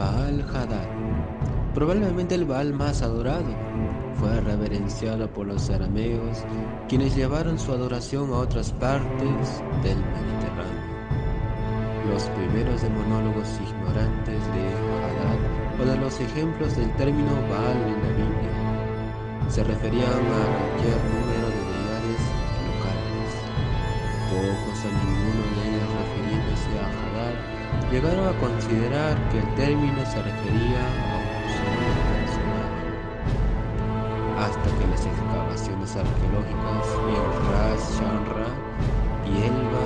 Baal 0.00 0.40
Hadad. 0.48 0.88
Probablemente 1.74 2.34
el 2.34 2.46
Baal 2.46 2.72
más 2.72 3.02
adorado. 3.02 3.54
Fue 4.14 4.40
reverenciado 4.40 5.30
por 5.30 5.46
los 5.46 5.68
arameos, 5.68 6.38
quienes 6.88 7.14
llevaron 7.14 7.58
su 7.58 7.70
adoración 7.70 8.30
a 8.32 8.38
otras 8.38 8.72
partes 8.72 9.62
del 9.82 9.98
Mediterráneo. 9.98 10.88
Los 12.10 12.22
primeros 12.30 12.80
demonólogos 12.80 13.46
ignorantes 13.60 14.40
de 14.54 14.62
Hadad 15.04 15.82
o 15.82 15.84
de 15.84 15.96
los 15.98 16.18
ejemplos 16.18 16.76
del 16.78 16.90
término 16.96 17.32
Baal 17.50 17.76
en 17.76 18.02
la 18.02 18.08
Biblia 18.16 19.50
se 19.50 19.62
referían 19.64 20.08
a 20.08 20.42
cualquier 20.56 20.96
número 21.12 21.46
de 21.52 21.60
deidades 21.68 22.22
locales. 22.72 23.32
Pocos 24.32 24.80
a 24.80 24.90
ninguno 24.96 25.42
de 25.56 25.68
ellos 25.68 25.90
refiriéndose 26.00 26.72
a 26.78 26.88
Hadad 26.88 27.49
llegaron 27.90 28.28
a 28.28 28.38
considerar 28.38 29.18
que 29.30 29.38
el 29.40 29.54
término 29.56 29.98
se 30.06 30.22
refería 30.22 30.82
a 31.10 31.16
un 31.18 31.42
solo 31.58 31.90
personaje. 32.14 32.86
Hasta 34.38 34.68
que 34.78 34.86
las 34.86 35.02
excavaciones 35.02 35.90
arqueológicas 35.98 36.86
en 37.10 37.26
Ras 37.50 37.82
Shanra 37.98 38.46
y 39.26 39.42
Elba, 39.42 39.84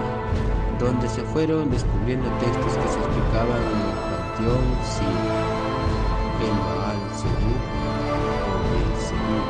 donde 0.79 1.09
se 1.09 1.23
fueron 1.33 1.71
descubriendo 1.71 2.29
textos 2.45 2.77
que 2.77 2.89
se 2.93 2.98
explicaban 3.01 3.62
en 3.73 3.81
el 3.89 3.97
panteón 4.05 4.65
sirio, 4.84 5.41
el 6.45 6.57
Baal 6.61 7.01
Zebub 7.17 7.62
o 8.45 8.61
Belzebub, 8.69 9.48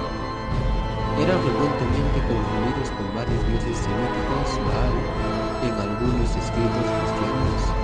eran 1.26 1.38
frecuentemente 1.42 2.18
confundidos 2.22 2.88
con 2.94 3.06
varios 3.18 3.42
dioses 3.50 3.76
semíticos 3.82 4.46
Baal 4.62 4.94
en 5.66 5.74
algunos 5.74 6.30
escritos 6.36 6.86
cristianos 6.86 7.83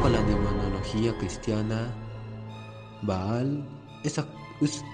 con 0.00 0.12
la 0.12 0.22
demonología 0.22 1.16
cristiana, 1.18 1.92
Baal 3.02 3.66
es, 4.04 4.18
es 4.60 4.84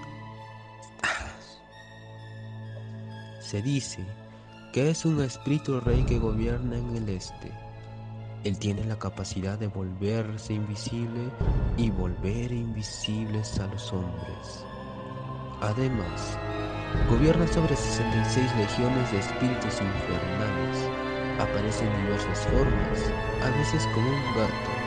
se 3.39 3.61
dice 3.61 4.05
que 4.73 4.89
es 4.91 5.05
un 5.05 5.21
espíritu 5.21 5.79
rey 5.79 6.03
que 6.03 6.19
gobierna 6.19 6.77
en 6.77 6.95
el 6.95 7.09
este. 7.09 7.51
Él 8.43 8.57
tiene 8.57 8.85
la 8.85 8.97
capacidad 8.97 9.57
de 9.57 9.67
volverse 9.67 10.53
invisible 10.53 11.29
y 11.77 11.89
volver 11.89 12.51
invisibles 12.51 13.59
a 13.59 13.67
los 13.67 13.91
hombres. 13.91 14.65
Además, 15.61 16.37
gobierna 17.09 17.47
sobre 17.47 17.75
66 17.75 18.55
legiones 18.55 19.11
de 19.11 19.19
espíritus 19.19 19.81
infernales. 19.81 20.89
Aparece 21.39 21.85
en 21.85 22.01
diversas 22.03 22.39
formas, 22.47 23.11
a 23.43 23.57
veces 23.57 23.85
como 23.93 24.07
un 24.07 24.35
gato, 24.35 24.78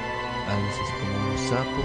a 0.49 0.57
veces 0.57 0.89
como 1.01 1.31
un 1.31 1.39
sapo 1.39 1.83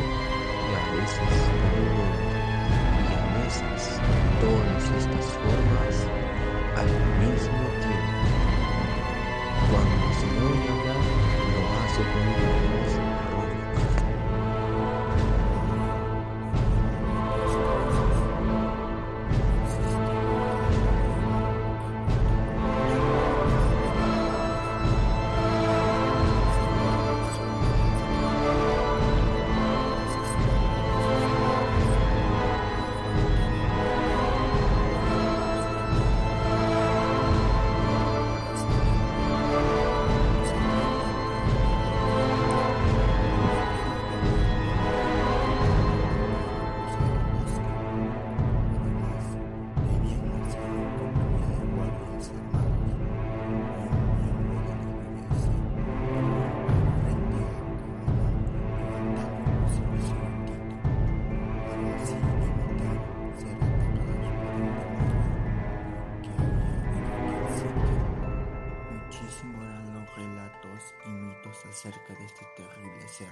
acerca 71.77 72.15
de 72.15 72.25
este 72.25 72.43
terrible 72.55 73.07
ser, 73.07 73.31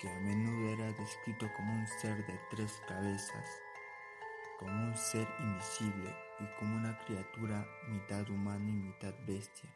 que 0.00 0.08
a 0.08 0.18
menudo 0.18 0.72
era 0.72 0.92
descrito 0.94 1.48
como 1.56 1.72
un 1.72 1.86
ser 1.86 2.26
de 2.26 2.40
tres 2.50 2.72
cabezas, 2.88 3.46
como 4.58 4.88
un 4.88 4.96
ser 4.96 5.28
invisible 5.38 6.12
y 6.40 6.58
como 6.58 6.74
una 6.74 6.98
criatura 7.04 7.64
mitad 7.88 8.28
humana 8.30 8.68
y 8.68 8.72
mitad 8.72 9.14
bestia, 9.28 9.72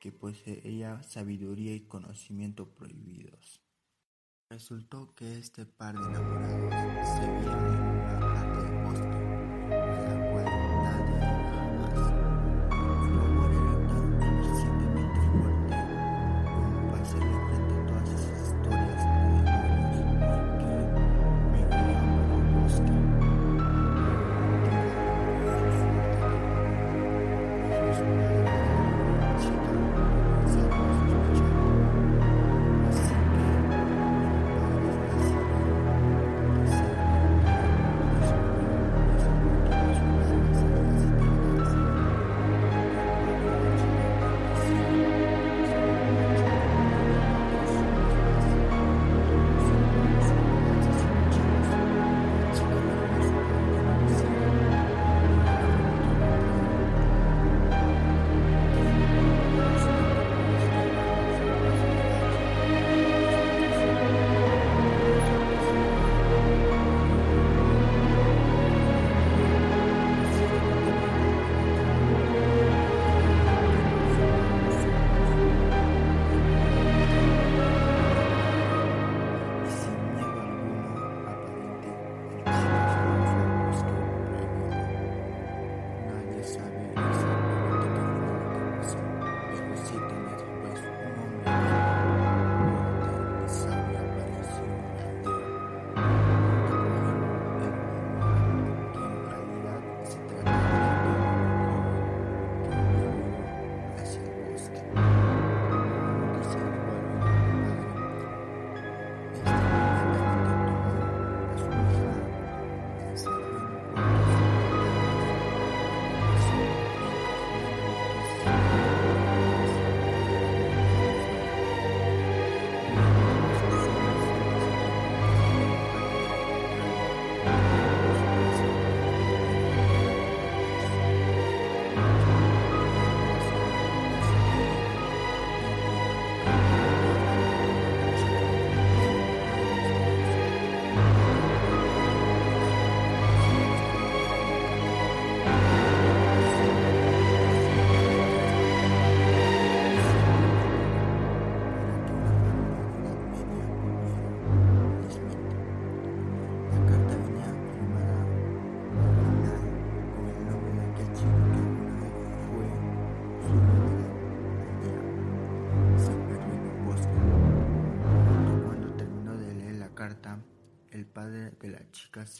que 0.00 0.10
poseía 0.10 1.00
sabiduría 1.04 1.72
y 1.72 1.86
conocimiento 1.86 2.68
prohibidos. 2.74 3.62
Resultó 4.50 5.14
que 5.14 5.38
este 5.38 5.66
par 5.66 5.96
de 5.96 6.04
enamorados 6.04 7.08
se 7.16 7.30
vieron 7.30 7.74
en 7.74 7.82
una 7.82 8.20
parte 8.20 8.82
bosque, 8.82 9.25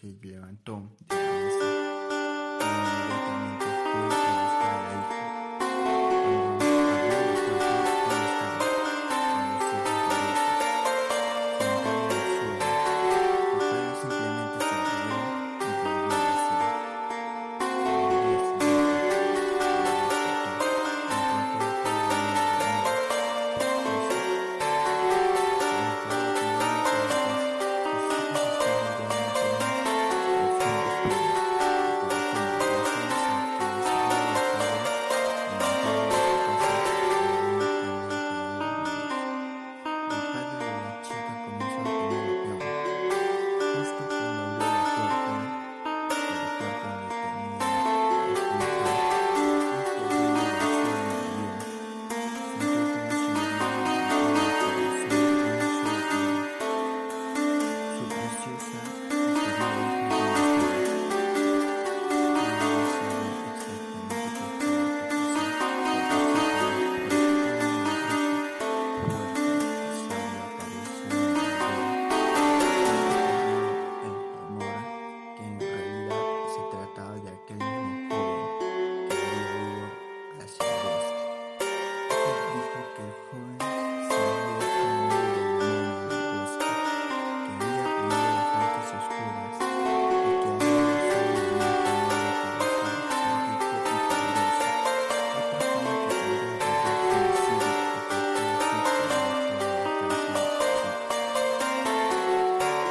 chica 0.07 0.21
se 0.21 0.27
levantó 0.29 0.83
de 1.09 1.16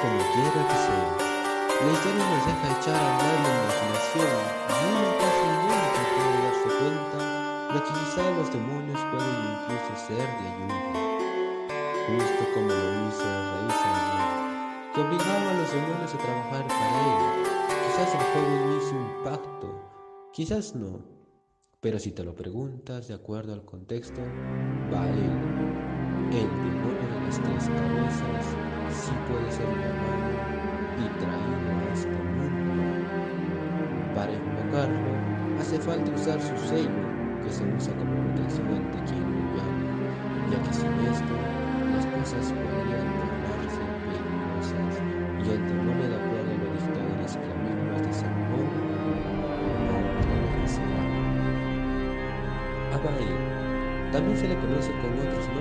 como 0.05 0.21
quiera 0.33 0.61
que 0.69 0.77
sea. 0.85 1.17
La 1.81 1.91
historia 1.91 2.25
nos 2.29 2.45
deja 2.45 2.67
echar 2.77 2.95
a 2.95 3.07
andar 3.09 3.35
la 3.41 3.51
imaginación 3.65 4.37
y 4.69 4.85
uno 4.85 4.99
nunca 5.01 5.27
puede 6.15 6.37
darse 6.45 6.69
cuenta 6.79 7.19
de 7.73 7.79
que 7.83 7.91
quizá 7.99 8.23
los 8.37 8.47
demonios 8.53 9.01
pueden 9.11 9.37
incluso 9.53 9.91
ser 10.07 10.27
de 10.37 10.45
ayuda. 10.45 10.79
Justo 12.05 12.43
como 12.53 12.67
lo 12.67 12.87
hizo 13.07 13.25
el 13.25 13.41
rey 13.49 13.69
Salomón, 13.81 14.33
que 14.93 15.01
obligaba 15.01 15.49
a 15.49 15.53
los 15.53 15.71
demonios 15.73 16.13
a 16.13 16.17
trabajar 16.17 16.63
para 16.67 16.87
él. 17.01 17.17
Quizás 17.85 18.09
el 18.13 18.23
joven 18.31 18.77
hizo 18.77 18.95
un 18.95 19.23
pacto, 19.23 19.67
quizás 20.33 20.75
no, 20.75 20.99
pero 21.81 21.97
si 21.97 22.11
te 22.11 22.23
lo 22.23 22.35
preguntas 22.35 23.07
de 23.07 23.15
acuerdo 23.15 23.53
al 23.53 23.65
contexto, 23.65 24.21
va 24.93 25.09
él, 25.09 25.31
el 26.29 26.49
demonio 26.61 27.07
de 27.11 27.25
las 27.25 27.41
tres 27.41 27.65
cabezas, 27.69 28.74
sí 28.91 29.11
puede 29.27 29.51
ser 29.51 29.67
llamado 29.79 30.29
y 30.97 31.07
traído 31.19 31.69
a 31.77 31.93
este 31.93 32.09
mundo. 32.09 32.73
Para 34.13 34.31
invocarlo, 34.31 35.11
hace 35.59 35.79
falta 35.79 36.11
usar 36.11 36.41
su 36.41 36.57
sello, 36.57 37.05
que 37.43 37.49
se 37.49 37.63
usa 37.65 37.93
como 37.95 38.15
protección 38.21 38.67
ante 38.73 38.97
quien 39.03 39.23
lo 39.33 39.43
llama, 39.55 39.89
ya 40.51 40.61
que 40.61 40.73
sin 40.73 40.99
esto, 41.11 41.35
las 41.91 42.05
cosas 42.07 42.53
podrían 42.53 43.07
tornarse 43.15 43.83
peligrosas 44.09 44.95
y 45.43 45.49
el 45.49 45.67
demonio 45.67 46.09
de 46.09 46.15
acuerdo 46.15 46.51
a 46.51 46.57
lo 46.57 46.65
las 47.21 47.33
de 48.01 48.13
Salomón, 48.13 48.69
no 49.87 49.95
obedecerá. 50.29 51.03
Abael 52.93 53.55
también 54.11 54.37
se 54.37 54.47
le 54.47 54.55
conoce 54.57 54.91
con 55.01 55.11
otros 55.19 55.54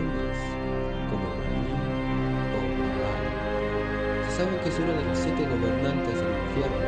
sabe 4.34 4.58
que 4.58 4.68
es 4.68 4.78
uno 4.80 4.92
de 4.92 5.04
los 5.04 5.16
siete 5.16 5.46
gobernantes 5.46 6.18
del 6.18 6.34
infierno. 6.42 6.82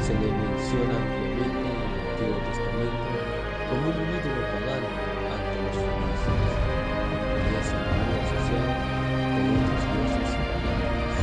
Se 0.00 0.16
le 0.16 0.32
menciona 0.32 0.96
ampliamente 0.96 1.68
en 1.68 1.76
el 1.76 2.00
Antiguo 2.00 2.40
Testamento 2.48 3.12
como 3.68 3.92
un 3.92 4.08
ídolo 4.08 4.42
pagano 4.48 4.88
ante 5.36 5.56
los 5.60 5.76
felices 5.84 6.56
y 7.44 7.52
es 7.60 7.68
menudo 7.76 8.16
asociado 8.24 8.72
con 9.36 9.44
otros 9.52 9.84
dioses 9.92 10.32
paganos. 10.48 11.16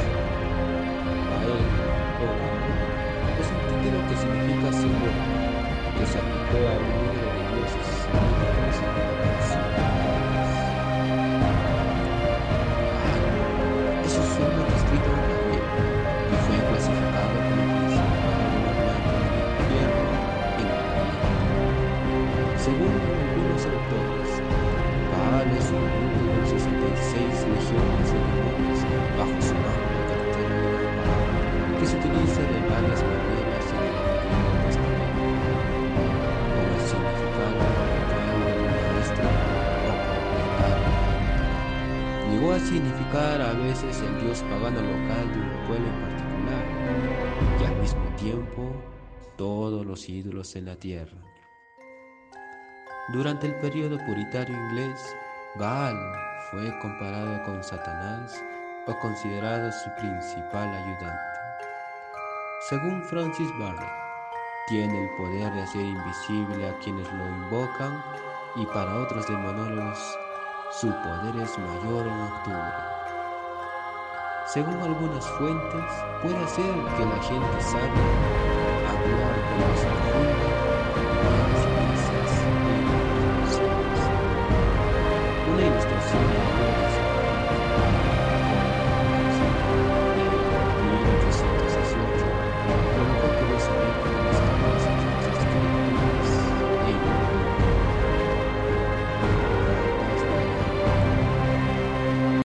Baal 1.34 1.50
o 1.50 2.30
Baal 2.38 2.62
es 3.42 3.50
un 3.50 3.62
título 3.74 3.98
que 4.06 4.16
significa 4.22 4.70
Señor, 4.70 5.18
que 5.98 6.06
se 6.06 6.18
aplicó 6.22 6.62
a 6.62 6.78
un 6.78 6.94
número 6.94 7.30
de 7.34 7.44
dioses 7.58 7.90
semíticos 8.06 8.78
se 31.88 31.96
utiliza 31.96 32.42
de 32.42 32.60
varias 32.68 33.02
maneras 33.02 33.72
en 33.72 33.84
el 33.86 33.98
Antiguo 33.98 34.58
Testamento, 34.60 35.40
como 36.52 36.80
significado 36.80 37.64
del 38.44 38.60
maestro 38.60 39.30
o 39.86 39.94
propietario. 40.04 40.98
Llegó 42.30 42.52
a 42.52 42.60
significar 42.60 43.42
a 43.42 43.54
veces 43.54 44.02
el 44.02 44.20
dios 44.20 44.44
pagano 44.44 44.82
local 44.82 45.32
de 45.32 45.40
un 45.40 45.68
pueblo 45.68 45.88
en 45.88 46.02
particular 46.02 46.66
y 47.58 47.64
al 47.64 47.76
mismo 47.78 48.16
tiempo 48.18 48.76
todos 49.38 49.86
los 49.86 50.10
ídolos 50.10 50.58
en 50.58 50.66
la 50.66 50.76
tierra. 50.76 51.18
Durante 53.14 53.48
el 53.48 53.56
periodo 53.62 53.98
puritario 54.06 54.58
inglés, 54.58 55.16
Baal 55.58 55.96
fue 56.52 56.78
comparado 56.80 57.42
con 57.44 57.64
Satanás 57.64 58.44
o 58.88 59.00
considerado 59.00 59.72
su 59.72 59.90
principal 59.96 60.68
ayudante. 60.68 61.37
Según 62.60 63.04
Francis 63.04 63.56
Barrett, 63.60 63.88
tiene 64.68 65.04
el 65.04 65.10
poder 65.12 65.54
de 65.54 65.62
hacer 65.62 65.86
invisible 65.86 66.68
a 66.68 66.78
quienes 66.80 67.08
lo 67.14 67.24
invocan 67.28 68.04
y 68.56 68.66
para 68.66 68.96
otros 68.96 69.28
demonólogos 69.28 70.00
su 70.72 70.88
poder 70.88 71.38
es 71.38 71.56
mayor 71.60 72.08
en 72.08 72.20
octubre. 72.20 72.74
Según 74.48 74.82
algunas 74.82 75.30
fuentes, 75.38 75.84
puede 76.24 76.38
hacer 76.38 76.74
que 76.98 77.06
la 77.06 77.22
gente 77.22 77.62
sabe 77.62 78.02
hablar 78.90 79.36
con 79.50 79.62
los 79.70 80.37